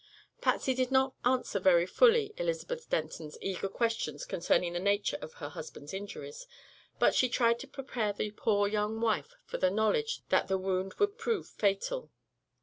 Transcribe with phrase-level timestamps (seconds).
[0.41, 5.49] Patsy did not answer very fully Elizabeth Denton's eager questions concerning the nature of her
[5.49, 6.47] husband's injuries,
[6.97, 10.95] but she tried to prepare the poor young wife for the knowledge that the wound
[10.95, 12.09] would prove fatal.